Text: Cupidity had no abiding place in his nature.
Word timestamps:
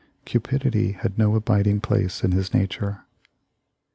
Cupidity 0.25 0.93
had 0.93 1.15
no 1.19 1.35
abiding 1.35 1.79
place 1.79 2.23
in 2.23 2.31
his 2.31 2.55
nature. 2.55 3.05